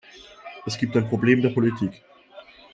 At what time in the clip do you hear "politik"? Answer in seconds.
1.51-2.01